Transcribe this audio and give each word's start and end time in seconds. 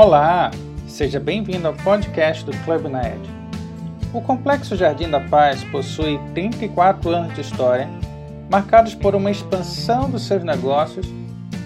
Olá, 0.00 0.52
seja 0.86 1.18
bem-vindo 1.18 1.66
ao 1.66 1.74
podcast 1.74 2.44
do 2.44 2.56
Clube 2.58 2.88
Naed. 2.88 3.18
O 4.14 4.20
Complexo 4.20 4.76
Jardim 4.76 5.10
da 5.10 5.18
Paz 5.18 5.64
possui 5.64 6.20
34 6.34 7.10
anos 7.10 7.34
de 7.34 7.40
história, 7.40 7.88
marcados 8.48 8.94
por 8.94 9.16
uma 9.16 9.28
expansão 9.28 10.08
dos 10.08 10.22
seus 10.22 10.44
negócios, 10.44 11.04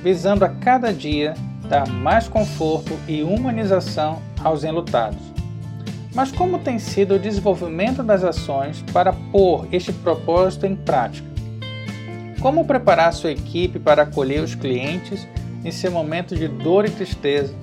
visando 0.02 0.46
a 0.46 0.48
cada 0.48 0.94
dia 0.94 1.34
dar 1.68 1.86
mais 1.86 2.26
conforto 2.26 2.98
e 3.06 3.22
humanização 3.22 4.22
aos 4.42 4.64
enlutados. 4.64 5.20
Mas 6.14 6.32
como 6.32 6.58
tem 6.58 6.78
sido 6.78 7.16
o 7.16 7.18
desenvolvimento 7.18 8.02
das 8.02 8.24
ações 8.24 8.82
para 8.94 9.12
pôr 9.12 9.68
este 9.70 9.92
propósito 9.92 10.64
em 10.64 10.74
prática? 10.74 11.28
Como 12.40 12.64
preparar 12.64 13.12
sua 13.12 13.32
equipe 13.32 13.78
para 13.78 14.04
acolher 14.04 14.42
os 14.42 14.54
clientes 14.54 15.28
em 15.62 15.70
seu 15.70 15.92
momento 15.92 16.34
de 16.34 16.48
dor 16.48 16.86
e 16.86 16.90
tristeza 16.90 17.54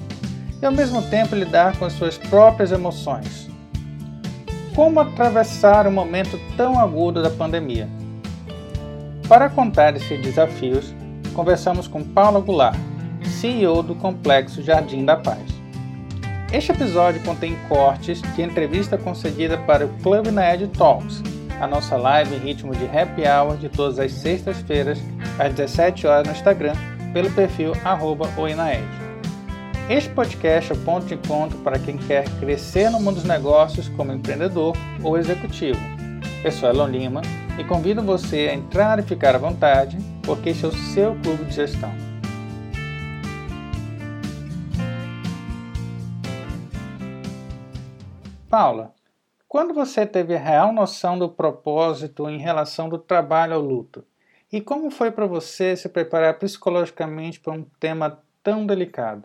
e 0.62 0.66
ao 0.66 0.72
mesmo 0.72 1.02
tempo 1.04 1.36
lidar 1.36 1.78
com 1.78 1.86
as 1.86 1.94
suas 1.94 2.18
próprias 2.18 2.72
emoções. 2.72 3.50
Como 4.76 5.00
atravessar 5.00 5.88
um 5.88 5.92
momento 5.92 6.40
tão 6.56 6.80
agudo 6.80 7.22
da 7.22 7.30
pandemia? 7.30 7.88
Para 9.28 9.50
contar 9.50 9.96
esses 9.96 10.22
desafios, 10.22 10.94
conversamos 11.34 11.88
com 11.88 12.04
Paula 12.04 12.40
Goulart, 12.40 12.78
CEO 13.40 13.84
do 13.84 13.96
Complexo 13.96 14.62
Jardim 14.62 15.06
da 15.06 15.16
Paz. 15.16 15.60
Este 16.52 16.72
episódio 16.72 17.22
contém 17.22 17.56
cortes 17.68 18.22
de 18.22 18.42
entrevista 18.42 18.98
concedida 18.98 19.58
para 19.58 19.86
o 19.86 19.90
Club 20.02 20.28
Naed 20.28 20.68
Talks, 20.70 21.22
a 21.62 21.68
nossa 21.68 21.96
live 21.96 22.36
em 22.36 22.40
ritmo 22.40 22.74
de 22.74 22.86
happy 22.86 23.22
hour 23.28 23.56
de 23.58 23.70
todas 23.70 24.00
as 24.00 24.12
sextas-feiras, 24.14 25.00
às 25.38 25.54
17 25.54 26.08
horas 26.08 26.28
no 26.28 26.34
Instagram, 26.34 26.74
pelo 27.14 27.30
perfil 27.32 27.74
arroba 27.84 28.28
este 29.90 30.08
podcast 30.12 30.72
é 30.72 30.76
o 30.76 30.86
ponto 30.86 31.08
de 31.08 31.16
encontro 31.16 31.58
para 31.64 31.80
quem 31.80 31.98
quer 31.98 32.24
crescer 32.40 32.92
no 32.92 33.00
mundo 33.00 33.16
dos 33.16 33.24
negócios 33.24 33.90
como 33.90 34.14
empreendedor 34.14 34.76
ou 35.04 35.18
executivo. 35.18 35.80
Eu 36.44 36.52
sou 36.52 36.70
Elon 36.70 36.88
Lima 36.88 37.22
e 37.60 37.64
convido 37.64 38.04
você 38.04 38.50
a 38.50 38.54
entrar 38.54 39.00
e 39.00 39.02
ficar 39.02 39.34
à 39.34 39.40
vontade, 39.40 39.98
porque 40.24 40.50
este 40.50 40.64
é 40.64 40.68
o 40.68 40.72
seu 40.72 41.20
clube 41.24 41.46
de 41.46 41.56
gestão. 41.56 41.90
Paula, 48.48 48.94
quando 49.48 49.74
você 49.74 50.06
teve 50.06 50.36
a 50.36 50.40
real 50.40 50.72
noção 50.72 51.18
do 51.18 51.28
propósito 51.28 52.30
em 52.30 52.38
relação 52.38 52.90
do 52.90 53.00
trabalho 53.00 53.56
ao 53.56 53.62
luto? 53.62 54.06
E 54.54 54.62
como 54.62 54.92
foi 54.92 55.10
para 55.10 55.26
você 55.26 55.76
se 55.76 55.90
preparar 55.90 56.38
psicologicamente 56.38 57.40
para 57.40 57.54
um 57.54 57.64
tema 57.80 58.22
tão 58.44 58.68
delicado? 58.68 59.24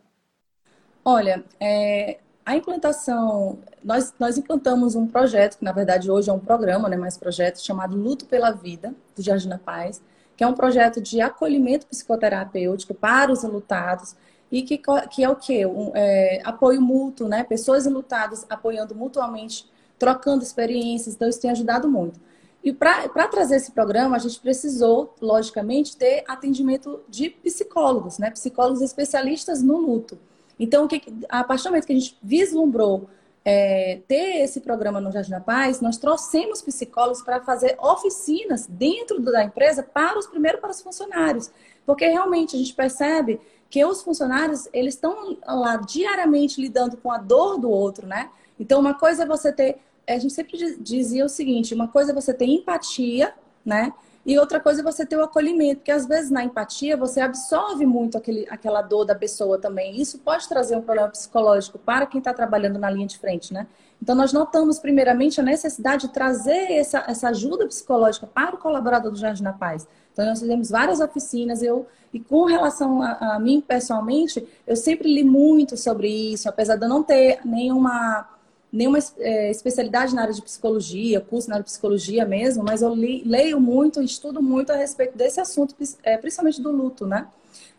Olha, 1.04 1.44
é, 1.60 2.18
a 2.46 2.56
implantação, 2.56 3.58
nós, 3.82 4.14
nós 4.18 4.38
implantamos 4.38 4.94
um 4.94 5.06
projeto, 5.06 5.58
que 5.58 5.64
na 5.64 5.72
verdade 5.72 6.10
hoje 6.10 6.30
é 6.30 6.32
um 6.32 6.38
programa, 6.38 6.88
né, 6.88 6.96
mais 6.96 7.18
projeto, 7.18 7.58
chamado 7.58 7.96
Luto 7.96 8.24
pela 8.26 8.50
Vida, 8.50 8.94
do 9.14 9.22
Jardim 9.22 9.48
da 9.48 9.58
Paz, 9.58 10.02
que 10.36 10.42
é 10.42 10.46
um 10.46 10.54
projeto 10.54 11.00
de 11.00 11.20
acolhimento 11.20 11.86
psicoterapêutico 11.86 12.94
para 12.94 13.30
os 13.30 13.44
enlutados 13.44 14.16
e 14.50 14.62
que, 14.62 14.80
que 15.10 15.24
é 15.24 15.28
o 15.28 15.36
quê? 15.36 15.66
Um, 15.66 15.90
é, 15.94 16.40
apoio 16.44 16.80
mútuo, 16.80 17.28
né? 17.28 17.44
Pessoas 17.44 17.86
enlutadas 17.86 18.46
apoiando 18.48 18.94
mutuamente, 18.94 19.68
trocando 19.98 20.42
experiências, 20.42 21.14
então 21.14 21.28
isso 21.28 21.40
tem 21.40 21.50
ajudado 21.50 21.88
muito. 21.88 22.20
E 22.62 22.72
para 22.72 23.28
trazer 23.28 23.56
esse 23.56 23.72
programa, 23.72 24.16
a 24.16 24.18
gente 24.18 24.40
precisou, 24.40 25.14
logicamente, 25.20 25.96
ter 25.96 26.24
atendimento 26.26 27.00
de 27.08 27.28
psicólogos, 27.28 28.18
né? 28.18 28.30
Psicólogos 28.30 28.80
especialistas 28.80 29.62
no 29.62 29.76
luto. 29.76 30.18
Então, 30.58 30.86
que, 30.86 31.02
a 31.28 31.42
partir 31.42 31.64
do 31.64 31.70
momento 31.70 31.86
que 31.86 31.92
a 31.92 31.98
gente 31.98 32.16
vislumbrou 32.22 33.08
é, 33.44 34.00
ter 34.08 34.42
esse 34.42 34.60
programa 34.60 35.00
no 35.00 35.12
Jardim 35.12 35.30
da 35.30 35.40
Paz, 35.40 35.80
nós 35.80 35.98
trouxemos 35.98 36.62
psicólogos 36.62 37.22
para 37.22 37.40
fazer 37.40 37.76
oficinas 37.78 38.66
dentro 38.66 39.20
da 39.20 39.44
empresa 39.44 39.82
para 39.82 40.18
os 40.18 40.26
primeiros 40.26 40.60
para 40.60 40.70
os 40.70 40.80
funcionários, 40.80 41.50
porque 41.84 42.06
realmente 42.06 42.56
a 42.56 42.58
gente 42.58 42.72
percebe 42.72 43.38
que 43.68 43.84
os 43.84 44.02
funcionários 44.02 44.68
eles 44.72 44.94
estão 44.94 45.36
lá 45.46 45.76
diariamente 45.76 46.60
lidando 46.60 46.96
com 46.96 47.10
a 47.10 47.18
dor 47.18 47.58
do 47.58 47.68
outro, 47.68 48.06
né? 48.06 48.30
Então 48.58 48.80
uma 48.80 48.94
coisa 48.94 49.24
é 49.24 49.26
você 49.26 49.52
ter, 49.52 49.78
a 50.06 50.16
gente 50.16 50.32
sempre 50.32 50.76
dizia 50.80 51.24
o 51.24 51.28
seguinte, 51.28 51.74
uma 51.74 51.88
coisa 51.88 52.12
é 52.12 52.14
você 52.14 52.32
ter 52.32 52.46
empatia, 52.46 53.34
né? 53.64 53.92
E 54.26 54.38
outra 54.38 54.58
coisa 54.58 54.80
é 54.80 54.84
você 54.84 55.04
ter 55.04 55.16
o 55.16 55.22
acolhimento, 55.22 55.76
porque 55.76 55.90
às 55.90 56.06
vezes 56.06 56.30
na 56.30 56.42
empatia 56.42 56.96
você 56.96 57.20
absorve 57.20 57.84
muito 57.84 58.16
aquele, 58.16 58.46
aquela 58.48 58.80
dor 58.80 59.04
da 59.04 59.14
pessoa 59.14 59.58
também. 59.58 60.00
Isso 60.00 60.18
pode 60.18 60.48
trazer 60.48 60.76
um 60.76 60.80
problema 60.80 61.10
psicológico 61.10 61.78
para 61.78 62.06
quem 62.06 62.18
está 62.18 62.32
trabalhando 62.32 62.78
na 62.78 62.88
linha 62.90 63.06
de 63.06 63.18
frente, 63.18 63.52
né? 63.52 63.66
Então 64.00 64.14
nós 64.14 64.32
notamos 64.32 64.78
primeiramente 64.78 65.40
a 65.40 65.44
necessidade 65.44 66.06
de 66.06 66.12
trazer 66.12 66.72
essa, 66.72 67.04
essa 67.06 67.28
ajuda 67.28 67.66
psicológica 67.66 68.26
para 68.26 68.54
o 68.54 68.58
colaborador 68.58 69.10
do 69.10 69.18
Jardim 69.18 69.42
da 69.42 69.52
Paz. 69.52 69.86
Então 70.12 70.24
nós 70.24 70.40
fizemos 70.40 70.70
várias 70.70 71.00
oficinas, 71.00 71.62
eu 71.62 71.86
e 72.12 72.20
com 72.20 72.44
relação 72.44 73.02
a, 73.02 73.34
a 73.34 73.38
mim 73.40 73.60
pessoalmente, 73.60 74.46
eu 74.66 74.76
sempre 74.76 75.12
li 75.12 75.24
muito 75.24 75.76
sobre 75.76 76.08
isso, 76.08 76.48
apesar 76.48 76.76
de 76.76 76.84
eu 76.84 76.88
não 76.88 77.02
ter 77.02 77.40
nenhuma 77.44 78.28
nenhuma 78.74 78.98
é, 79.18 79.50
especialidade 79.52 80.12
na 80.16 80.22
área 80.22 80.34
de 80.34 80.42
psicologia, 80.42 81.20
curso 81.20 81.48
na 81.48 81.54
área 81.54 81.64
de 81.64 81.70
psicologia 81.70 82.26
mesmo, 82.26 82.64
mas 82.64 82.82
eu 82.82 82.92
li, 82.92 83.22
leio 83.24 83.60
muito, 83.60 84.02
estudo 84.02 84.42
muito 84.42 84.72
a 84.72 84.76
respeito 84.76 85.16
desse 85.16 85.40
assunto, 85.40 85.76
é, 86.02 86.18
principalmente 86.18 86.60
do 86.60 86.72
luto, 86.72 87.06
né? 87.06 87.28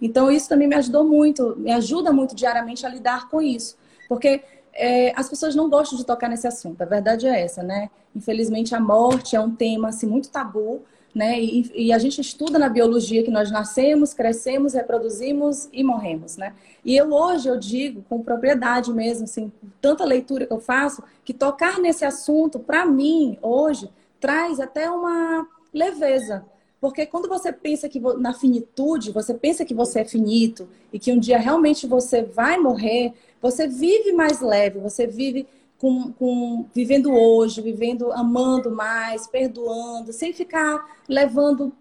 Então 0.02 0.32
isso 0.32 0.48
também 0.48 0.70
me 0.70 0.76
ajudou 0.76 1.04
muito, 1.04 1.54
me 1.58 1.70
ajuda 1.72 2.14
muito 2.14 2.34
diariamente 2.34 2.86
a 2.86 2.90
lidar 2.90 3.30
com 3.30 3.42
isso, 3.42 3.76
porque 4.08 4.42
é, 4.74 5.12
as 5.20 5.28
pessoas 5.28 5.54
não 5.54 5.70
gostam 5.70 5.98
de 5.98 6.06
tocar 6.06 6.30
nesse 6.30 6.48
assunto, 6.48 6.82
a 6.82 6.86
verdade 6.86 7.28
é 7.28 7.42
essa, 7.42 7.62
né? 7.62 7.90
Infelizmente 8.16 8.74
a 8.74 8.80
morte 8.80 9.36
é 9.36 9.40
um 9.40 9.54
tema 9.54 9.90
assim 9.90 10.08
muito 10.08 10.30
tabu, 10.30 10.82
né? 11.16 11.42
E, 11.42 11.72
e, 11.74 11.94
a 11.94 11.98
gente 11.98 12.20
estuda 12.20 12.60
na 12.60 12.68
biologia 12.68 13.24
que 13.24 13.32
nós 13.32 13.50
nascemos, 13.50 14.14
crescemos, 14.14 14.74
reproduzimos 14.74 15.70
e 15.72 15.82
morremos, 15.82 16.36
né? 16.36 16.54
E 16.84 16.94
eu 16.98 17.14
hoje 17.14 17.48
eu 17.48 17.58
digo 17.58 18.04
com 18.10 18.22
propriedade 18.22 18.92
mesmo, 18.92 19.24
assim, 19.24 19.50
tanta 19.80 20.04
leitura 20.04 20.46
que 20.46 20.52
eu 20.52 20.60
faço, 20.60 21.02
que 21.24 21.34
tocar 21.34 21.80
nesse 21.80 22.04
assunto 22.04 22.60
para 22.60 22.86
mim 22.86 23.38
hoje 23.42 23.90
traz 24.20 24.60
até 24.60 24.92
uma 24.92 25.48
leveza, 25.74 26.46
porque 26.82 27.06
quando 27.06 27.30
você 27.30 27.52
pensa 27.52 27.88
que 27.88 28.00
na 28.00 28.34
finitude, 28.34 29.12
você 29.12 29.34
pensa 29.34 29.64
que 29.64 29.74
você 29.74 30.02
é 30.02 30.06
finito 30.06 30.68
e 30.92 31.00
que 31.00 31.12
um 31.12 31.18
dia 31.18 31.38
realmente 31.38 31.88
você 31.88 32.24
vai 32.24 32.58
morrer, 32.58 33.14
você 33.42 33.68
vive 33.68 34.12
mais 34.12 34.42
leve, 34.42 34.80
você 34.80 35.08
vive 35.08 35.48
com, 35.78 36.12
com, 36.14 36.66
vivendo 36.74 37.12
hoje, 37.14 37.62
vivendo, 37.62 38.12
amando 38.12 38.72
mais, 38.72 39.28
perdoando, 39.28 40.14
sem 40.14 40.34
ficar 40.34 41.00
levando, 41.08 41.74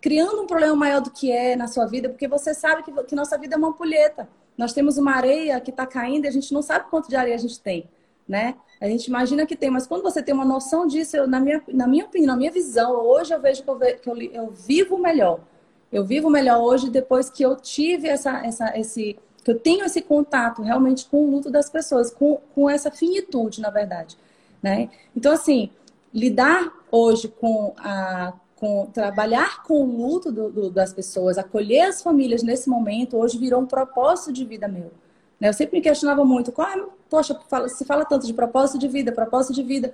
criando 0.00 0.42
um 0.42 0.46
problema 0.46 0.74
maior 0.74 1.00
do 1.00 1.10
que 1.10 1.30
é 1.30 1.54
na 1.54 1.68
sua 1.68 1.86
vida, 1.86 2.08
porque 2.08 2.26
você 2.26 2.54
sabe 2.54 2.82
que, 2.82 2.92
que 3.04 3.14
nossa 3.14 3.36
vida 3.38 3.54
é 3.54 3.58
uma 3.58 3.68
ampulheta. 3.68 4.28
Nós 4.56 4.72
temos 4.72 4.98
uma 4.98 5.14
areia 5.14 5.60
que 5.60 5.70
está 5.70 5.86
caindo 5.86 6.24
e 6.24 6.28
a 6.28 6.32
gente 6.32 6.52
não 6.52 6.62
sabe 6.62 6.88
quanto 6.90 7.08
de 7.08 7.16
areia 7.16 7.34
a 7.34 7.38
gente 7.38 7.60
tem, 7.60 7.88
né? 8.28 8.54
A 8.80 8.86
gente 8.86 9.06
imagina 9.06 9.46
que 9.46 9.54
tem, 9.54 9.70
mas 9.70 9.86
quando 9.86 10.02
você 10.02 10.22
tem 10.22 10.34
uma 10.34 10.44
noção 10.44 10.86
disso, 10.86 11.16
eu, 11.16 11.26
na, 11.26 11.38
minha, 11.38 11.62
na 11.68 11.86
minha 11.86 12.04
opinião, 12.04 12.32
na 12.32 12.36
minha 12.36 12.50
visão, 12.50 12.92
hoje 12.92 13.32
eu 13.32 13.40
vejo 13.40 13.62
que 13.62 13.70
eu, 13.70 13.78
que 13.78 14.10
eu, 14.10 14.22
eu 14.32 14.50
vivo 14.50 14.98
melhor. 14.98 15.40
Eu 15.92 16.04
vivo 16.04 16.30
melhor 16.30 16.58
hoje 16.60 16.90
depois 16.90 17.30
que 17.30 17.42
eu 17.42 17.54
tive 17.54 18.08
essa, 18.08 18.44
essa, 18.44 18.78
esse 18.78 19.16
que 19.44 19.50
eu 19.50 19.58
tenho 19.58 19.84
esse 19.84 20.00
contato 20.00 20.62
realmente 20.62 21.06
com 21.06 21.24
o 21.24 21.30
luto 21.30 21.50
das 21.50 21.68
pessoas, 21.68 22.10
com, 22.10 22.40
com 22.54 22.70
essa 22.70 22.90
finitude, 22.90 23.60
na 23.60 23.70
verdade. 23.70 24.16
Né? 24.62 24.90
Então, 25.16 25.32
assim, 25.32 25.70
lidar 26.12 26.72
hoje 26.90 27.28
com 27.28 27.74
a. 27.78 28.32
Com, 28.56 28.86
trabalhar 28.92 29.64
com 29.64 29.82
o 29.82 29.84
luto 29.84 30.30
do, 30.30 30.48
do, 30.48 30.70
das 30.70 30.92
pessoas, 30.92 31.36
acolher 31.36 31.80
as 31.80 32.00
famílias 32.00 32.44
nesse 32.44 32.70
momento, 32.70 33.16
hoje 33.16 33.36
virou 33.36 33.60
um 33.60 33.66
propósito 33.66 34.32
de 34.32 34.44
vida 34.44 34.68
meu. 34.68 34.92
Né? 35.40 35.48
Eu 35.48 35.52
sempre 35.52 35.78
me 35.78 35.82
questionava 35.82 36.24
muito, 36.24 36.52
qual 36.52 36.68
é, 36.68 36.80
poxa, 37.10 37.36
se 37.66 37.84
fala 37.84 38.04
tanto 38.04 38.24
de 38.24 38.32
propósito 38.32 38.78
de 38.78 38.86
vida, 38.86 39.10
propósito 39.10 39.52
de 39.52 39.64
vida. 39.64 39.92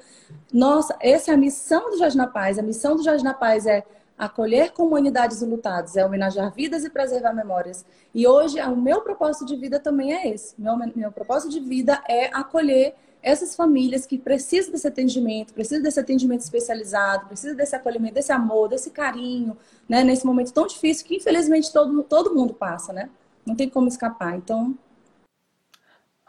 Nossa, 0.53 0.95
essa 1.01 1.31
é 1.31 1.35
a 1.35 1.39
missão 1.39 1.89
do 1.89 1.97
Jardim 1.97 2.19
na 2.19 2.27
Paz. 2.27 2.59
A 2.59 2.63
missão 2.63 2.95
do 2.95 3.03
Jardim 3.03 3.25
na 3.25 3.33
Paz 3.33 3.65
é 3.65 3.83
acolher 4.19 4.73
comunidades 4.73 5.41
lutadas, 5.43 5.97
é 5.97 6.05
homenagear 6.05 6.53
vidas 6.53 6.85
e 6.85 6.91
preservar 6.91 7.33
memórias. 7.33 7.87
E 8.13 8.27
hoje, 8.27 8.61
o 8.61 8.77
meu 8.77 9.01
propósito 9.03 9.47
de 9.47 9.55
vida 9.57 9.79
também 9.79 10.13
é 10.13 10.29
esse. 10.29 10.61
Meu, 10.61 10.77
meu 10.97 11.13
propósito 11.13 11.53
de 11.53 11.61
vida 11.61 12.03
é 12.09 12.27
acolher 12.35 12.95
essas 13.23 13.55
famílias 13.55 14.07
que 14.07 14.19
precisam 14.19 14.73
desse 14.73 14.87
atendimento, 14.87 15.53
precisam 15.53 15.83
desse 15.83 16.01
atendimento 16.01 16.41
especializado, 16.41 17.27
precisam 17.27 17.57
desse 17.57 17.77
acolhimento, 17.77 18.15
desse 18.15 18.33
amor, 18.33 18.69
desse 18.69 18.91
carinho, 18.91 19.57
né? 19.89 20.03
Nesse 20.03 20.27
momento 20.27 20.53
tão 20.53 20.67
difícil 20.67 21.07
que, 21.07 21.17
infelizmente, 21.17 21.73
todo, 21.73 22.03
todo 22.03 22.35
mundo 22.35 22.55
passa, 22.55 22.93
né? 22.93 23.11
Não 23.47 23.55
tem 23.55 23.69
como 23.69 23.89
escapar. 23.89 24.37
Então, 24.37 24.77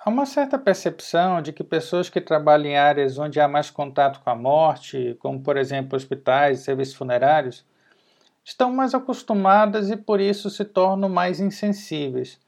Há 0.01 0.09
uma 0.09 0.25
certa 0.25 0.57
percepção 0.57 1.41
de 1.41 1.51
que 1.51 1.61
pessoas 1.61 2.09
que 2.09 2.21
trabalham 2.21 2.67
em 2.67 2.77
áreas 2.77 3.17
onde 3.17 3.37
há 3.37 3.49
mais 3.49 3.69
contato 3.69 4.21
com 4.21 4.29
a 4.29 4.35
morte, 4.35 5.17
como 5.19 5.41
por 5.41 5.57
exemplo 5.57 5.97
hospitais, 5.97 6.61
serviços 6.61 6.95
funerários, 6.95 7.65
estão 8.49 8.71
mais 8.73 8.95
acostumadas 8.95 9.91
e 9.91 9.95
por 9.95 10.19
isso 10.19 10.49
se 10.49 10.65
tornam 10.65 11.07
mais 11.07 11.39
insensíveis. 11.39 12.39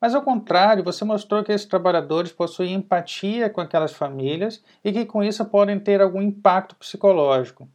Mas 0.00 0.14
ao 0.14 0.22
contrário, 0.22 0.84
você 0.84 1.04
mostrou 1.04 1.42
que 1.42 1.50
esses 1.50 1.66
trabalhadores 1.66 2.30
possuem 2.30 2.74
empatia 2.74 3.50
com 3.50 3.60
aquelas 3.60 3.92
famílias 3.92 4.62
e 4.84 4.92
que 4.92 5.04
com 5.04 5.22
isso 5.22 5.44
podem 5.44 5.80
ter 5.80 6.00
algum 6.00 6.22
impacto 6.22 6.76
psicológico. 6.76 7.68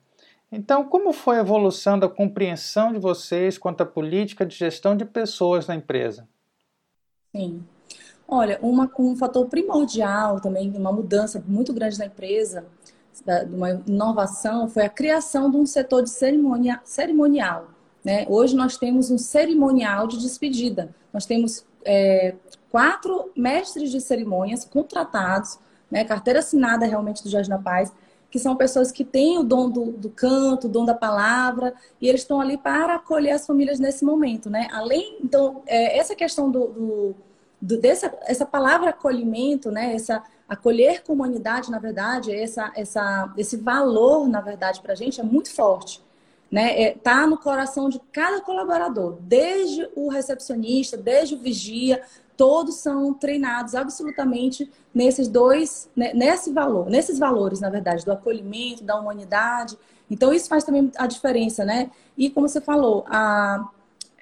Então, 0.50 0.86
como 0.86 1.12
foi 1.12 1.38
a 1.38 1.42
evolução 1.42 2.00
da 2.00 2.08
compreensão 2.08 2.94
de 2.94 3.00
vocês 3.00 3.58
quanto 3.58 3.82
à 3.82 3.86
política 3.86 4.46
de 4.46 4.56
gestão 4.56 4.96
de 4.96 5.04
pessoas 5.04 5.68
na 5.68 5.76
empresa? 5.76 6.26
Sim. 7.36 7.66
Olha, 8.26 8.58
uma, 8.62 8.90
um 8.98 9.16
fator 9.18 9.46
primordial 9.48 10.40
também, 10.40 10.72
uma 10.72 10.94
mudança 10.94 11.44
muito 11.46 11.74
grande 11.74 12.00
na 12.00 12.06
empresa, 12.06 12.66
da, 13.26 13.44
uma 13.44 13.72
inovação, 13.86 14.70
foi 14.70 14.86
a 14.86 14.90
criação 14.90 15.52
de 15.52 15.58
um 15.58 15.66
setor 15.66 16.04
de 16.04 16.10
cerimônia, 16.10 16.80
cerimonial. 16.86 17.73
Né? 18.04 18.26
Hoje 18.30 18.56
nós 18.56 18.78
temos 18.78 19.10
um 19.10 19.18
cerimonial 19.18 20.08
de 20.08 20.20
despedida. 20.20 20.94
Nós 21.14 21.26
temos 21.26 21.66
é, 21.86 22.36
quatro 22.70 23.32
mestres 23.36 23.92
de 23.92 24.02
cerimônias 24.02 24.66
contratados, 24.66 25.60
né? 25.90 26.04
carteira 26.04 26.40
assinada 26.40 26.86
realmente 26.86 27.24
do 27.24 27.30
Jardim 27.30 27.50
da 27.50 27.58
Paz, 27.58 27.92
que 28.30 28.40
são 28.40 28.56
pessoas 28.56 28.92
que 28.92 29.06
têm 29.06 29.38
o 29.38 29.44
dom 29.44 29.70
do, 29.70 29.92
do 29.92 30.10
canto, 30.10 30.66
o 30.66 30.70
dom 30.70 30.84
da 30.86 30.96
palavra, 30.96 31.72
e 32.02 32.10
eles 32.10 32.22
estão 32.22 32.42
ali 32.42 32.58
para 32.58 32.96
acolher 32.96 33.34
as 33.34 33.46
famílias 33.46 33.80
nesse 33.80 34.04
momento, 34.04 34.50
né? 34.50 34.68
Além, 34.72 35.20
então, 35.24 35.62
é, 35.68 36.00
essa 36.00 36.16
questão 36.16 36.50
do, 36.50 36.68
do, 36.68 37.16
do, 37.62 37.78
dessa 37.78 38.12
essa 38.24 38.44
palavra 38.44 38.90
acolhimento, 38.90 39.70
né? 39.70 39.94
Essa 39.94 40.24
acolher 40.50 41.04
comunidade, 41.04 41.70
na 41.70 41.78
verdade, 41.78 42.34
essa, 42.34 42.72
essa, 42.76 43.32
esse 43.38 43.56
valor, 43.56 44.28
na 44.28 44.42
verdade, 44.42 44.82
para 44.82 44.94
a 44.94 44.96
gente 44.96 45.22
é 45.22 45.24
muito 45.24 45.54
forte. 45.54 46.02
Né? 46.54 46.84
É, 46.84 46.92
tá 46.92 47.26
no 47.26 47.36
coração 47.36 47.90
de 47.90 48.00
cada 48.12 48.40
colaborador, 48.40 49.18
desde 49.22 49.90
o 49.96 50.08
recepcionista, 50.08 50.96
desde 50.96 51.34
o 51.34 51.40
vigia, 51.40 52.04
todos 52.38 52.76
são 52.76 53.12
treinados 53.12 53.74
absolutamente 53.74 54.72
nesses 54.94 55.28
dois, 55.28 55.90
né, 55.96 56.14
nesse 56.14 56.54
valor, 56.54 56.92
nesses 56.92 57.18
valores, 57.18 57.60
na 57.60 57.72
verdade, 57.72 58.06
do 58.06 58.12
acolhimento, 58.12 58.84
da 58.84 58.96
humanidade. 58.96 59.76
Então, 60.12 60.32
isso 60.32 60.48
faz 60.48 60.64
também 60.64 60.92
a 60.96 61.08
diferença, 61.08 61.66
né? 61.66 61.90
E 62.16 62.30
como 62.30 62.48
você 62.48 62.62
falou, 62.62 63.04
a, 63.08 63.68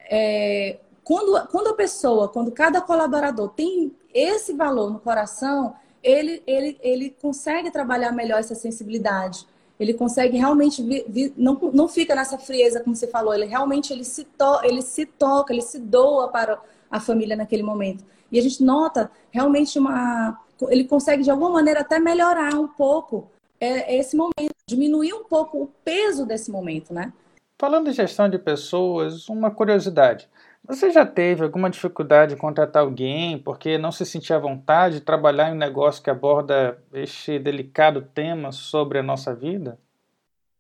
é, 0.09 0.79
quando, 1.03 1.47
quando 1.47 1.67
a 1.67 1.73
pessoa, 1.73 2.29
quando 2.29 2.49
cada 2.49 2.79
colaborador 2.79 3.49
tem 3.49 3.93
esse 4.13 4.53
valor 4.53 4.89
no 4.89 4.99
coração, 4.99 5.75
ele, 6.01 6.41
ele, 6.47 6.79
ele 6.81 7.13
consegue 7.21 7.69
trabalhar 7.69 8.13
melhor 8.13 8.39
essa 8.39 8.55
sensibilidade. 8.55 9.45
Ele 9.81 9.95
consegue 9.95 10.37
realmente 10.37 10.83
vir, 10.83 11.05
vir, 11.09 11.33
não, 11.35 11.59
não 11.73 11.87
fica 11.87 12.13
nessa 12.13 12.37
frieza, 12.37 12.81
como 12.81 12.95
você 12.95 13.07
falou, 13.07 13.33
ele 13.33 13.45
realmente 13.45 13.91
ele 13.91 14.03
se, 14.03 14.25
to, 14.25 14.59
ele 14.61 14.79
se 14.79 15.07
toca, 15.07 15.51
ele 15.51 15.63
se 15.63 15.79
doa 15.79 16.27
para 16.27 16.61
a 16.91 16.99
família 16.99 17.35
naquele 17.35 17.63
momento. 17.63 18.05
E 18.31 18.37
a 18.37 18.41
gente 18.43 18.63
nota 18.63 19.09
realmente 19.31 19.79
uma. 19.79 20.39
Ele 20.69 20.83
consegue, 20.83 21.23
de 21.23 21.31
alguma 21.31 21.49
maneira, 21.49 21.79
até 21.79 21.97
melhorar 21.97 22.53
um 22.53 22.67
pouco 22.67 23.27
é, 23.59 23.97
esse 23.97 24.15
momento, 24.15 24.53
diminuir 24.69 25.13
um 25.15 25.23
pouco 25.23 25.63
o 25.63 25.67
peso 25.83 26.27
desse 26.27 26.51
momento, 26.51 26.93
né? 26.93 27.11
Falando 27.59 27.89
de 27.89 27.93
gestão 27.93 28.29
de 28.29 28.37
pessoas, 28.37 29.27
uma 29.29 29.49
curiosidade. 29.49 30.29
Você 30.67 30.89
já 30.89 31.05
teve 31.05 31.43
alguma 31.43 31.69
dificuldade 31.69 32.33
em 32.33 32.37
contratar 32.37 32.81
alguém 32.81 33.37
porque 33.37 33.77
não 33.77 33.91
se 33.91 34.03
sentia 34.05 34.37
à 34.37 34.39
vontade 34.39 34.95
de 34.95 35.01
trabalhar 35.05 35.49
em 35.49 35.53
um 35.53 35.57
negócio 35.57 36.01
que 36.01 36.09
aborda 36.09 36.81
este 36.93 37.37
delicado 37.37 38.01
tema 38.01 38.51
sobre 38.51 38.97
a 38.97 39.03
nossa 39.03 39.35
vida? 39.35 39.79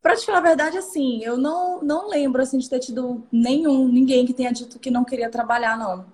Para 0.01 0.15
te 0.15 0.25
falar 0.25 0.39
a 0.39 0.41
verdade, 0.41 0.77
assim, 0.77 1.23
eu 1.23 1.37
não, 1.37 1.81
não 1.81 2.07
lembro 2.09 2.41
assim, 2.41 2.57
de 2.57 2.69
ter 2.69 2.79
tido 2.79 3.23
nenhum, 3.31 3.87
ninguém 3.87 4.25
que 4.25 4.33
tenha 4.33 4.51
dito 4.51 4.79
que 4.79 4.91
não 4.91 5.03
queria 5.03 5.29
trabalhar, 5.29 5.77
não. 5.77 6.05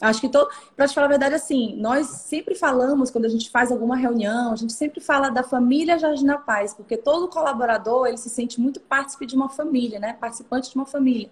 Acho 0.00 0.20
que, 0.20 0.28
to... 0.28 0.46
para 0.76 0.86
te 0.88 0.94
falar 0.94 1.06
a 1.06 1.10
verdade, 1.10 1.34
assim, 1.34 1.76
nós 1.76 2.06
sempre 2.06 2.54
falamos, 2.54 3.10
quando 3.10 3.24
a 3.24 3.28
gente 3.28 3.48
faz 3.48 3.70
alguma 3.72 3.96
reunião, 3.96 4.52
a 4.52 4.56
gente 4.56 4.72
sempre 4.72 5.00
fala 5.00 5.30
da 5.30 5.42
família 5.42 5.98
Jardim 5.98 6.26
da 6.26 6.36
Paz, 6.36 6.74
porque 6.74 6.96
todo 6.96 7.28
colaborador, 7.28 8.06
ele 8.06 8.18
se 8.18 8.28
sente 8.28 8.60
muito 8.60 8.80
partícipe 8.80 9.24
de 9.24 9.36
uma 9.36 9.48
família, 9.48 9.98
né? 9.98 10.14
Participante 10.14 10.68
de 10.70 10.76
uma 10.76 10.84
família. 10.84 11.30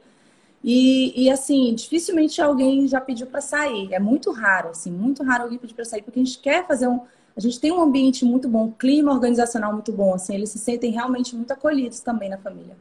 E, 0.65 1.25
e 1.25 1.31
assim, 1.31 1.75
dificilmente 1.75 2.41
alguém 2.41 2.87
já 2.87 3.01
pediu 3.01 3.27
para 3.27 3.41
sair. 3.41 3.93
É 3.93 3.99
muito 3.99 4.31
raro, 4.31 4.71
assim, 4.71 4.91
muito 4.91 5.23
raro 5.23 5.45
alguém 5.45 5.59
pedir 5.59 5.75
para 5.75 5.85
sair, 5.85 6.03
porque 6.03 6.21
a 6.21 6.25
gente 6.25 6.39
quer 6.39 6.67
fazer 6.67 6.87
um... 6.87 7.01
A 7.35 7.41
gente 7.41 7.59
tem 7.59 7.73
um 7.73 7.81
ambiente 7.81 8.27
muito 8.27 8.47
bom, 8.47 8.65
um 8.65 8.71
clima 8.71 9.11
organizacional 9.11 9.73
muito 9.73 9.91
bom, 9.91 10.15
assim, 10.15 10.35
eles 10.35 10.51
se 10.51 10.59
sentem 10.59 10.91
realmente 10.91 11.35
muito 11.35 11.51
acolhidos 11.51 12.01
também 12.01 12.29
na 12.29 12.37
família. 12.37 12.77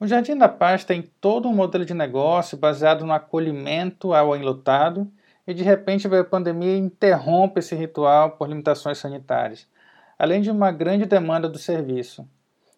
O 0.00 0.06
Jardim 0.06 0.36
da 0.36 0.48
Paz 0.48 0.84
tem 0.84 1.02
todo 1.20 1.48
um 1.48 1.54
modelo 1.54 1.84
de 1.84 1.94
negócio 1.94 2.58
baseado 2.58 3.04
no 3.04 3.12
acolhimento 3.12 4.12
ao 4.12 4.36
enlutado 4.36 5.10
e 5.46 5.54
de 5.54 5.62
repente 5.62 6.06
a 6.06 6.24
pandemia 6.24 6.76
interrompe 6.76 7.60
esse 7.60 7.74
ritual 7.74 8.32
por 8.32 8.48
limitações 8.48 8.98
sanitárias, 8.98 9.66
além 10.18 10.40
de 10.40 10.50
uma 10.50 10.70
grande 10.70 11.04
demanda 11.04 11.48
do 11.48 11.58
serviço. 11.58 12.28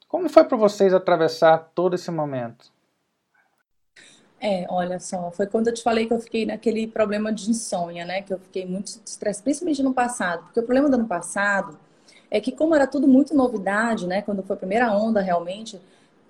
Como 0.09 0.29
foi 0.29 0.45
para 0.45 0.57
vocês 0.57 0.95
atravessar 0.95 1.71
todo 1.75 1.95
esse 1.95 2.11
momento? 2.11 2.73
É, 4.43 4.65
olha 4.71 4.99
só, 4.99 5.31
foi 5.31 5.47
quando 5.47 5.69
eu 5.69 5.75
te 5.75 5.83
falei 5.83 6.07
que 6.07 6.15
eu 6.15 6.19
fiquei 6.19 6.47
naquele 6.47 6.87
problema 6.87 7.31
de 7.31 7.51
insônia, 7.51 8.07
né? 8.07 8.23
Que 8.23 8.33
eu 8.33 8.39
fiquei 8.39 8.65
muito 8.65 8.99
estresse, 9.05 9.43
principalmente 9.43 9.83
no 9.83 9.93
passado. 9.93 10.45
Porque 10.45 10.61
o 10.61 10.63
problema 10.63 10.89
do 10.89 10.95
ano 10.95 11.07
passado 11.07 11.79
é 12.31 12.41
que, 12.41 12.51
como 12.51 12.75
era 12.75 12.87
tudo 12.87 13.07
muito 13.07 13.35
novidade, 13.35 14.07
né? 14.07 14.23
Quando 14.23 14.43
foi 14.43 14.57
a 14.57 14.59
primeira 14.59 14.93
onda 14.93 15.21
realmente, 15.21 15.79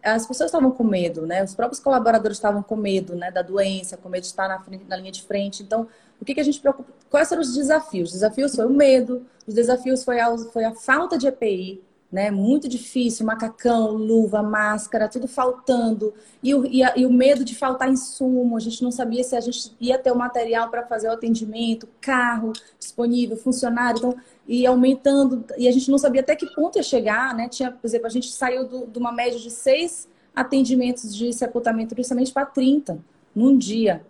as 0.02 0.26
pessoas 0.26 0.48
estavam 0.48 0.72
com 0.72 0.82
medo, 0.82 1.24
né? 1.24 1.44
Os 1.44 1.54
próprios 1.54 1.80
colaboradores 1.80 2.36
estavam 2.38 2.64
com 2.64 2.74
medo, 2.74 3.14
né? 3.14 3.30
Da 3.30 3.42
doença, 3.42 3.96
com 3.96 4.08
medo 4.08 4.22
de 4.22 4.28
estar 4.28 4.48
na, 4.48 4.58
frente, 4.60 4.84
na 4.88 4.96
linha 4.96 5.12
de 5.12 5.22
frente. 5.22 5.62
Então, 5.62 5.86
o 6.20 6.24
que, 6.24 6.34
que 6.34 6.40
a 6.40 6.44
gente 6.44 6.60
preocupa? 6.60 6.92
Quais 7.08 7.28
foram 7.28 7.42
os 7.42 7.54
desafios? 7.54 8.08
Os 8.08 8.14
desafios 8.14 8.56
foi 8.56 8.66
o 8.66 8.70
medo, 8.70 9.24
os 9.46 9.54
desafios 9.54 10.02
foi 10.02 10.18
a, 10.18 10.36
foi 10.36 10.64
a 10.64 10.74
falta 10.74 11.16
de 11.16 11.28
EPI, 11.28 11.80
né? 12.10 12.30
Muito 12.30 12.68
difícil, 12.68 13.24
macacão, 13.24 13.92
luva, 13.92 14.42
máscara, 14.42 15.08
tudo 15.08 15.28
faltando. 15.28 16.12
E 16.42 16.54
o, 16.54 16.66
e, 16.66 16.82
a, 16.82 16.96
e 16.96 17.06
o 17.06 17.12
medo 17.12 17.44
de 17.44 17.54
faltar 17.54 17.88
insumo, 17.88 18.56
a 18.56 18.60
gente 18.60 18.82
não 18.82 18.90
sabia 18.90 19.22
se 19.22 19.36
a 19.36 19.40
gente 19.40 19.72
ia 19.80 19.96
ter 19.96 20.10
o 20.10 20.16
material 20.16 20.68
para 20.70 20.84
fazer 20.84 21.08
o 21.08 21.12
atendimento, 21.12 21.88
carro 22.00 22.52
disponível, 22.78 23.36
funcionário. 23.36 23.98
Então, 23.98 24.16
e 24.46 24.66
aumentando, 24.66 25.44
e 25.56 25.68
a 25.68 25.72
gente 25.72 25.90
não 25.90 25.98
sabia 25.98 26.20
até 26.20 26.34
que 26.34 26.52
ponto 26.54 26.76
ia 26.76 26.82
chegar, 26.82 27.34
né? 27.34 27.48
Tinha, 27.48 27.70
por 27.70 27.86
exemplo, 27.86 28.06
a 28.06 28.10
gente 28.10 28.30
saiu 28.32 28.66
do, 28.66 28.86
de 28.86 28.98
uma 28.98 29.12
média 29.12 29.38
de 29.38 29.50
seis 29.50 30.08
atendimentos 30.34 31.14
de 31.14 31.32
sepultamento, 31.32 31.94
principalmente 31.94 32.32
para 32.32 32.46
30 32.46 32.98
num 33.34 33.56
dia, 33.56 34.04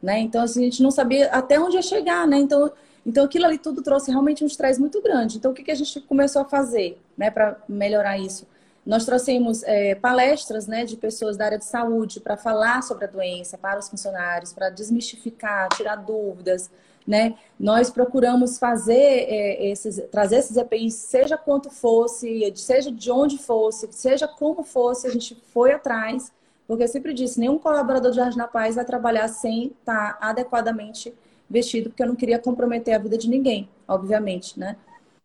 né? 0.00 0.20
Então, 0.20 0.42
assim, 0.42 0.60
a 0.60 0.64
gente 0.64 0.82
não 0.82 0.90
sabia 0.92 1.26
até 1.30 1.58
onde 1.58 1.74
ia 1.74 1.82
chegar, 1.82 2.26
né? 2.28 2.38
Então, 2.38 2.70
então 3.04 3.24
aquilo 3.24 3.46
ali 3.46 3.58
tudo 3.58 3.82
trouxe 3.82 4.10
realmente 4.10 4.44
um 4.44 4.46
estresse 4.46 4.80
muito 4.80 5.00
grande. 5.00 5.38
Então, 5.38 5.52
o 5.52 5.54
que, 5.54 5.62
que 5.62 5.70
a 5.70 5.74
gente 5.74 6.00
começou 6.02 6.42
a 6.42 6.44
fazer, 6.44 7.00
né, 7.16 7.30
para 7.30 7.56
melhorar 7.68 8.18
isso? 8.18 8.46
Nós 8.84 9.04
trouxemos 9.04 9.62
é, 9.64 9.94
palestras 9.94 10.66
né, 10.66 10.84
de 10.84 10.96
pessoas 10.96 11.36
da 11.36 11.44
área 11.44 11.58
de 11.58 11.64
saúde 11.64 12.18
para 12.18 12.36
falar 12.36 12.82
sobre 12.82 13.04
a 13.04 13.08
doença 13.08 13.58
para 13.58 13.78
os 13.78 13.88
funcionários, 13.88 14.52
para 14.52 14.70
desmistificar, 14.70 15.68
tirar 15.76 15.96
dúvidas, 15.96 16.70
né? 17.06 17.34
Nós 17.58 17.90
procuramos 17.90 18.58
fazer 18.58 18.94
é, 18.94 19.70
esses, 19.70 20.02
trazer 20.10 20.36
esses 20.36 20.56
EPIs, 20.56 20.94
seja 20.94 21.36
quanto 21.36 21.70
fosse, 21.70 22.52
seja 22.56 22.90
de 22.90 23.10
onde 23.10 23.38
fosse, 23.38 23.88
seja 23.92 24.26
como 24.28 24.62
fosse, 24.62 25.06
a 25.06 25.10
gente 25.10 25.34
foi 25.52 25.72
atrás, 25.72 26.32
porque 26.66 26.84
eu 26.84 26.88
sempre 26.88 27.12
disse, 27.12 27.40
nenhum 27.40 27.58
colaborador 27.58 28.10
de 28.10 28.16
Jardim 28.16 28.38
na 28.38 28.46
Paz 28.46 28.76
vai 28.76 28.84
trabalhar 28.84 29.28
sem 29.28 29.74
estar 29.80 30.18
adequadamente 30.20 31.12
vestido, 31.50 31.90
porque 31.90 32.02
eu 32.02 32.06
não 32.06 32.14
queria 32.14 32.38
comprometer 32.38 32.94
a 32.94 32.98
vida 32.98 33.18
de 33.18 33.28
ninguém, 33.28 33.68
obviamente, 33.88 34.58
né? 34.58 34.76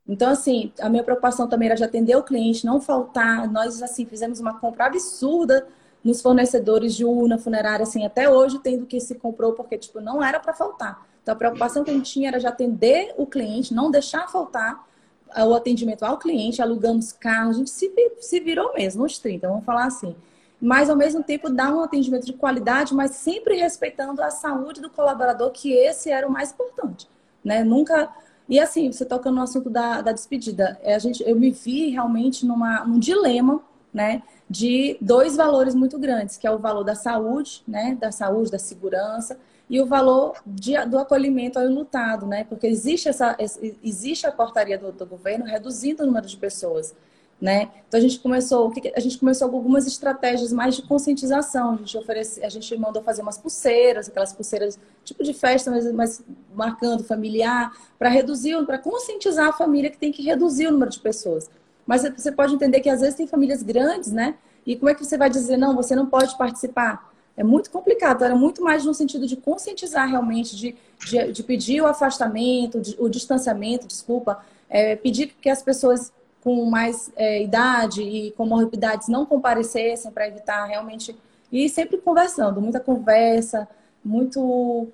Então, 0.08 0.30
assim, 0.30 0.72
a 0.80 0.90
minha 0.90 1.04
preocupação 1.04 1.48
também 1.48 1.68
era 1.68 1.76
de 1.76 1.84
atender 1.84 2.16
o 2.16 2.24
cliente, 2.24 2.66
não 2.66 2.80
faltar. 2.80 3.52
Nós, 3.52 3.82
assim, 3.82 4.06
fizemos 4.06 4.40
uma 4.40 4.60
compra 4.60 4.86
absurda 4.86 5.68
nos 6.04 6.22
fornecedores 6.22 6.94
de 6.94 7.04
urna 7.04 7.38
funerária, 7.38 7.84
assim, 7.84 8.06
até 8.06 8.30
hoje 8.30 8.60
tendo 8.60 8.86
que 8.86 9.00
se 9.00 9.16
comprou, 9.16 9.54
porque, 9.54 9.78
tipo, 9.78 10.00
não 10.00 10.24
era 10.24 10.40
para 10.40 10.54
faltar. 10.54 11.08
Então, 11.22 11.34
a 11.34 11.38
preocupação 11.38 11.84
que 11.84 11.90
a 11.90 11.94
gente 11.94 12.12
tinha 12.12 12.30
era 12.30 12.40
de 12.40 12.46
atender 12.46 13.14
o 13.18 13.26
cliente, 13.26 13.74
não 13.74 13.90
deixar 13.90 14.28
faltar 14.28 14.88
o 15.36 15.56
atendimento 15.56 16.04
ao 16.04 16.20
cliente, 16.20 16.62
alugamos 16.62 17.12
carros, 17.12 17.56
a 17.56 17.60
gente 17.60 17.72
se, 17.72 17.92
se 18.20 18.40
virou 18.40 18.74
mesmo, 18.76 19.04
nos 19.04 19.18
30, 19.18 19.48
vamos 19.48 19.66
falar 19.66 19.86
assim. 19.86 20.16
Mas, 20.62 20.90
ao 20.90 20.96
mesmo 20.96 21.22
tempo, 21.24 21.50
dar 21.50 21.74
um 21.74 21.82
atendimento 21.82 22.26
de 22.26 22.34
qualidade, 22.34 22.94
mas 22.94 23.12
sempre 23.12 23.56
respeitando 23.56 24.22
a 24.22 24.32
saúde 24.32 24.82
do 24.82 24.90
colaborador, 24.90 25.52
que 25.52 25.74
esse 25.74 26.10
era 26.10 26.28
o 26.28 26.32
mais 26.32 26.52
importante. 26.52 27.08
Né? 27.44 27.64
Nunca. 27.64 28.10
E 28.48 28.60
assim, 28.60 28.92
você 28.92 29.06
tocando 29.06 29.36
no 29.36 29.42
assunto 29.42 29.70
da, 29.70 30.02
da 30.02 30.12
despedida, 30.12 30.80
é, 30.82 30.96
a 30.96 31.00
gente, 31.00 31.24
eu 31.28 31.36
me 31.36 31.52
vi 31.52 31.90
realmente 31.90 32.46
numa, 32.46 32.86
num 32.86 33.00
dilema, 33.00 33.62
né? 33.94 34.22
De 34.48 34.98
dois 35.02 35.36
valores 35.36 35.74
muito 35.74 35.98
grandes, 35.98 36.38
que 36.38 36.46
é 36.46 36.52
o 36.52 36.60
valor 36.60 36.84
da 36.84 36.94
saúde, 36.94 37.64
né? 37.68 37.98
Da 38.00 38.12
saúde, 38.12 38.52
da 38.52 38.60
segurança, 38.60 39.40
e 39.70 39.82
o 39.82 39.86
valor 39.86 40.36
de, 40.46 40.78
do 40.86 41.00
acolhimento 41.00 41.58
ao 41.58 41.66
enlutado, 41.66 42.28
né? 42.28 42.44
Porque 42.44 42.68
existe, 42.68 43.10
essa, 43.10 43.36
existe 43.84 44.28
a 44.28 44.32
portaria 44.32 44.78
do, 44.78 44.92
do, 44.92 45.06
governo 45.06 45.46
reduzindo 45.46 46.04
o 46.04 46.06
número 46.06 46.28
de 46.28 46.38
pessoas. 46.38 46.94
Né? 47.40 47.70
Então 47.88 48.00
a 48.00 48.02
gente 48.02 48.20
começou, 48.20 48.72
a 48.96 49.00
gente 49.00 49.18
começou 49.18 49.50
com 49.50 49.58
algumas 49.58 49.86
estratégias 49.86 50.54
mais 50.54 50.76
de 50.76 50.82
conscientização. 50.84 51.74
A 51.74 51.78
gente 51.78 51.98
oferece, 51.98 52.44
a 52.44 52.50
gente 52.50 52.76
mandou 52.78 53.04
fazer 53.04 53.22
umas 53.22 53.38
pulseiras, 53.38 54.08
aquelas 54.08 54.34
pulseiras 54.34 54.80
tipo 55.04 55.24
de 55.24 55.34
festa, 55.34 55.70
mas, 55.70 55.92
mas 55.92 56.24
marcando 56.54 57.04
familiar, 57.04 57.72
para 58.00 58.10
reduzir, 58.10 58.56
para 58.66 58.78
conscientizar 58.78 59.50
a 59.50 59.54
família 59.54 59.90
que 59.90 59.98
tem 59.98 60.12
que 60.12 60.24
reduzir 60.24 60.68
o 60.68 60.72
número 60.72 60.90
de 60.90 61.00
pessoas. 61.00 61.50
Mas 61.86 62.04
você 62.04 62.32
pode 62.32 62.56
entender 62.56 62.80
que 62.80 62.90
às 62.90 63.02
vezes 63.02 63.16
tem 63.16 63.28
famílias 63.28 63.62
grandes, 63.62 64.12
né? 64.12 64.36
E 64.66 64.76
como 64.76 64.90
é 64.90 64.96
que 64.96 65.06
você 65.06 65.18
vai 65.18 65.30
dizer 65.30 65.58
não, 65.58 65.76
você 65.76 65.96
não 65.96 66.08
pode 66.08 66.36
participar? 66.38 67.14
É 67.38 67.44
muito 67.44 67.70
complicado, 67.70 68.24
era 68.24 68.36
muito 68.36 68.64
mais 68.64 68.86
no 68.86 68.94
sentido 68.94 69.28
de 69.28 69.36
conscientizar 69.36 70.10
realmente, 70.10 70.56
de, 70.56 70.76
de, 71.06 71.32
de 71.32 71.44
pedir 71.44 71.82
o 71.82 71.86
afastamento, 71.86 72.80
de, 72.80 72.96
o 72.98 73.10
distanciamento, 73.10 73.86
desculpa, 73.86 74.44
é, 74.70 74.96
pedir 74.96 75.36
que 75.40 75.50
as 75.50 75.62
pessoas 75.62 76.12
com 76.46 76.64
mais 76.66 77.12
é, 77.16 77.42
idade 77.42 78.04
e 78.04 78.30
comorbidades 78.34 79.08
não 79.08 79.26
comparecessem 79.26 80.12
para 80.12 80.28
evitar 80.28 80.64
realmente. 80.66 81.18
E 81.52 81.68
sempre 81.68 81.98
conversando, 81.98 82.62
muita 82.62 82.80
conversa, 82.80 83.68
muito. 84.04 84.88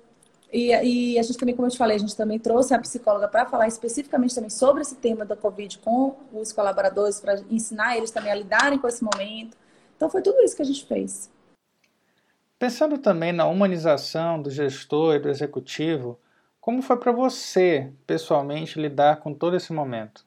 E, 0.50 0.70
e, 0.70 1.18
a 1.18 1.22
gente 1.22 1.36
também, 1.36 1.54
como 1.54 1.66
eu 1.66 1.70
te 1.70 1.76
falei, 1.76 1.96
a 1.96 2.00
gente 2.00 2.16
também 2.16 2.38
trouxe 2.38 2.72
a 2.72 2.78
psicóloga 2.78 3.28
para 3.28 3.44
falar 3.44 3.68
especificamente 3.68 4.34
também 4.34 4.48
sobre 4.48 4.80
esse 4.80 4.94
tema 4.94 5.26
da 5.26 5.36
Covid 5.36 5.78
com 5.80 6.16
os 6.32 6.52
colaboradores, 6.52 7.20
para 7.20 7.38
ensinar 7.50 7.98
eles 7.98 8.10
também 8.10 8.32
a 8.32 8.34
lidarem 8.34 8.78
com 8.78 8.88
esse 8.88 9.04
momento. 9.04 9.54
Então 9.94 10.08
foi 10.08 10.22
tudo 10.22 10.40
isso 10.40 10.56
que 10.56 10.62
a 10.62 10.66
gente 10.66 10.86
fez. 10.86 11.30
Pensando 12.58 12.96
também 12.96 13.30
na 13.32 13.46
humanização 13.46 14.40
do 14.40 14.50
gestor 14.50 15.16
e 15.16 15.18
do 15.18 15.28
executivo, 15.28 16.18
como 16.62 16.80
foi 16.80 16.96
para 16.96 17.12
você, 17.12 17.92
pessoalmente, 18.06 18.80
lidar 18.80 19.16
com 19.16 19.34
todo 19.34 19.54
esse 19.54 19.70
momento? 19.70 20.24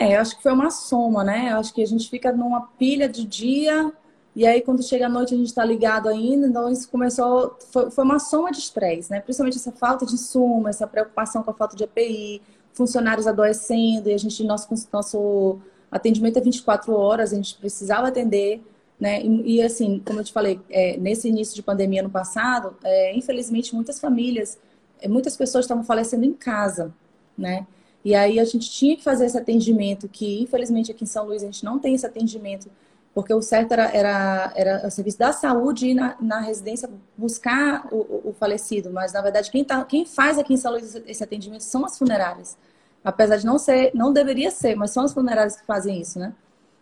É, 0.00 0.16
eu 0.16 0.20
acho 0.20 0.36
que 0.36 0.42
foi 0.42 0.52
uma 0.52 0.70
soma, 0.70 1.22
né? 1.22 1.52
Eu 1.52 1.58
acho 1.58 1.72
que 1.72 1.82
a 1.82 1.86
gente 1.86 2.10
fica 2.10 2.32
numa 2.32 2.62
pilha 2.78 3.08
de 3.08 3.24
dia 3.24 3.92
e 4.34 4.44
aí 4.44 4.60
quando 4.60 4.82
chega 4.82 5.06
a 5.06 5.08
noite 5.08 5.34
a 5.34 5.36
gente 5.36 5.46
está 5.46 5.64
ligado 5.64 6.08
ainda, 6.08 6.48
então 6.48 6.68
isso 6.68 6.90
começou, 6.90 7.56
foi, 7.70 7.90
foi 7.90 8.04
uma 8.04 8.18
soma 8.18 8.50
de 8.50 8.58
estresse, 8.58 9.10
né? 9.10 9.20
Principalmente 9.20 9.56
essa 9.56 9.70
falta 9.70 10.04
de 10.04 10.14
insumo, 10.14 10.66
essa 10.66 10.86
preocupação 10.86 11.42
com 11.42 11.50
a 11.52 11.54
falta 11.54 11.76
de 11.76 11.84
EPI, 11.84 12.42
funcionários 12.72 13.26
adoecendo 13.28 14.10
e 14.10 14.14
a 14.14 14.18
gente, 14.18 14.42
nosso, 14.42 14.68
nosso 14.92 15.60
atendimento 15.90 16.38
é 16.38 16.40
24 16.42 16.92
horas, 16.92 17.32
a 17.32 17.36
gente 17.36 17.56
precisava 17.56 18.08
atender, 18.08 18.60
né? 18.98 19.22
E, 19.22 19.56
e 19.56 19.62
assim, 19.62 20.02
como 20.04 20.18
eu 20.18 20.24
te 20.24 20.32
falei, 20.32 20.60
é, 20.68 20.96
nesse 20.96 21.28
início 21.28 21.54
de 21.54 21.62
pandemia 21.62 22.02
no 22.02 22.10
passado, 22.10 22.76
é, 22.82 23.16
infelizmente 23.16 23.72
muitas 23.72 24.00
famílias, 24.00 24.58
é, 25.00 25.06
muitas 25.08 25.36
pessoas 25.36 25.64
estavam 25.64 25.84
falecendo 25.84 26.24
em 26.24 26.32
casa, 26.32 26.92
né? 27.38 27.64
E 28.04 28.14
aí 28.14 28.38
a 28.38 28.44
gente 28.44 28.70
tinha 28.70 28.96
que 28.96 29.02
fazer 29.02 29.24
esse 29.24 29.38
atendimento, 29.38 30.08
que 30.08 30.42
infelizmente 30.42 30.92
aqui 30.92 31.04
em 31.04 31.06
São 31.06 31.24
Luís 31.24 31.42
a 31.42 31.46
gente 31.46 31.64
não 31.64 31.78
tem 31.78 31.94
esse 31.94 32.04
atendimento, 32.04 32.68
porque 33.14 33.32
o 33.32 33.40
certo 33.40 33.72
era, 33.72 33.90
era, 33.90 34.52
era 34.54 34.86
o 34.86 34.90
serviço 34.90 35.18
da 35.18 35.32
saúde 35.32 35.88
ir 35.88 35.94
na, 35.94 36.16
na 36.20 36.40
residência 36.40 36.90
buscar 37.16 37.88
o, 37.90 38.28
o, 38.28 38.34
falecido, 38.38 38.90
mas 38.90 39.12
na 39.12 39.22
verdade 39.22 39.50
quem, 39.50 39.64
tá, 39.64 39.82
quem 39.84 40.04
faz 40.04 40.38
aqui 40.38 40.52
em 40.52 40.56
São 40.56 40.72
Luís 40.72 40.94
esse 41.06 41.24
atendimento 41.24 41.62
são 41.62 41.84
as 41.84 41.96
funerárias. 41.96 42.58
Apesar 43.02 43.36
de 43.36 43.46
não 43.46 43.58
ser, 43.58 43.90
não 43.94 44.12
deveria 44.12 44.50
ser, 44.50 44.74
mas 44.74 44.90
são 44.90 45.04
as 45.04 45.12
funerárias 45.12 45.56
que 45.56 45.66
fazem 45.66 46.00
isso, 46.00 46.18
né? 46.18 46.34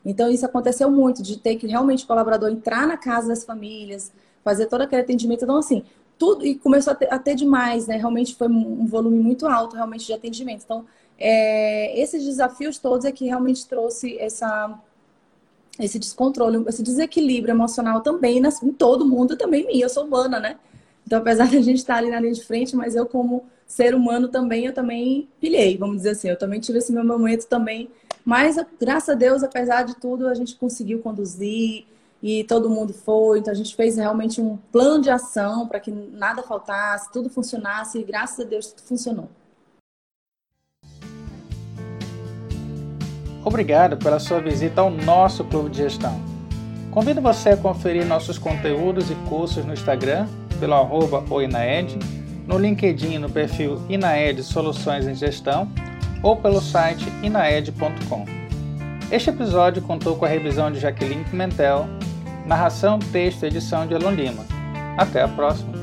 Então 0.04 0.28
isso 0.28 0.44
aconteceu 0.44 0.90
muito, 0.90 1.22
de 1.22 1.38
ter 1.38 1.56
que 1.56 1.66
realmente 1.66 2.04
o 2.04 2.06
colaborador 2.06 2.50
entrar 2.50 2.86
na 2.86 2.96
casa 2.96 3.28
das 3.28 3.44
famílias, 3.44 4.12
fazer 4.42 4.66
todo 4.66 4.82
aquele 4.82 5.02
atendimento. 5.02 5.44
Então, 5.44 5.56
assim, 5.56 5.84
tudo, 6.18 6.46
e 6.46 6.54
começou 6.54 6.92
a 6.92 6.96
ter, 6.96 7.12
a 7.12 7.18
ter 7.18 7.34
demais, 7.34 7.86
né? 7.86 7.96
Realmente 7.96 8.34
foi 8.34 8.48
um 8.48 8.86
volume 8.86 9.18
muito 9.18 9.46
alto 9.46 9.76
realmente 9.76 10.06
de 10.06 10.12
atendimento. 10.12 10.62
Então, 10.64 10.84
é, 11.18 12.00
esses 12.00 12.24
desafios 12.24 12.78
todos 12.78 13.04
é 13.04 13.12
que 13.12 13.24
realmente 13.24 13.66
trouxe 13.66 14.18
essa, 14.18 14.78
esse 15.78 15.98
descontrole, 15.98 16.64
esse 16.68 16.82
desequilíbrio 16.82 17.52
emocional 17.52 18.00
também 18.00 18.40
nas, 18.40 18.62
em 18.62 18.72
todo 18.72 19.06
mundo, 19.06 19.36
também 19.36 19.66
mim, 19.66 19.78
eu 19.78 19.88
sou 19.88 20.04
humana, 20.04 20.40
né? 20.40 20.58
Então, 21.06 21.18
apesar 21.18 21.46
de 21.50 21.56
a 21.56 21.62
gente 21.62 21.78
estar 21.78 21.96
ali 21.96 22.10
na 22.10 22.20
linha 22.20 22.32
de 22.32 22.44
frente, 22.44 22.74
mas 22.74 22.94
eu 22.94 23.06
como 23.06 23.44
ser 23.66 23.94
humano 23.94 24.28
também, 24.28 24.66
eu 24.66 24.74
também 24.74 25.28
pilhei, 25.40 25.76
vamos 25.78 25.96
dizer 25.96 26.10
assim, 26.10 26.28
eu 26.28 26.38
também 26.38 26.60
tive 26.60 26.78
esse 26.78 26.92
meu 26.92 27.04
momento 27.04 27.46
também, 27.46 27.88
mas 28.24 28.56
graças 28.80 29.08
a 29.08 29.14
Deus, 29.14 29.42
apesar 29.42 29.82
de 29.84 29.96
tudo, 29.96 30.28
a 30.28 30.34
gente 30.34 30.56
conseguiu 30.56 31.00
conduzir 31.00 31.86
e 32.22 32.44
todo 32.44 32.70
mundo 32.70 32.94
foi, 32.94 33.40
então 33.40 33.52
a 33.52 33.56
gente 33.56 33.74
fez 33.74 33.96
realmente 33.96 34.40
um 34.40 34.56
plano 34.70 35.02
de 35.02 35.10
ação 35.10 35.66
para 35.66 35.80
que 35.80 35.90
nada 35.90 36.40
faltasse, 36.42 37.10
tudo 37.12 37.28
funcionasse. 37.28 37.98
E 37.98 38.04
graças 38.04 38.38
a 38.46 38.48
Deus 38.48 38.68
tudo 38.68 38.86
funcionou. 38.86 39.28
Obrigado 43.44 43.96
pela 43.96 44.18
sua 44.18 44.40
visita 44.40 44.80
ao 44.80 44.90
nosso 44.90 45.44
Clube 45.44 45.70
de 45.70 45.78
Gestão. 45.78 46.20
Convido 46.90 47.20
você 47.20 47.50
a 47.50 47.56
conferir 47.56 48.06
nossos 48.06 48.38
conteúdos 48.38 49.10
e 49.10 49.14
cursos 49.28 49.64
no 49.64 49.72
Instagram, 49.72 50.26
pelo 50.60 50.74
arroba 50.74 51.24
oinaed, 51.30 51.98
no 52.46 52.58
LinkedIn 52.58 53.18
no 53.18 53.30
perfil 53.30 53.80
Inaed 53.88 54.42
Soluções 54.42 55.06
em 55.06 55.14
Gestão 55.14 55.68
ou 56.22 56.36
pelo 56.36 56.60
site 56.60 57.04
inaed.com. 57.22 58.24
Este 59.10 59.30
episódio 59.30 59.82
contou 59.82 60.16
com 60.16 60.24
a 60.24 60.28
revisão 60.28 60.70
de 60.70 60.78
Jaqueline 60.78 61.24
Pimentel, 61.24 61.86
narração, 62.46 62.98
texto 62.98 63.42
e 63.42 63.46
edição 63.46 63.86
de 63.86 63.94
Elon 63.94 64.12
Lima. 64.12 64.44
Até 64.96 65.22
a 65.22 65.28
próxima! 65.28 65.81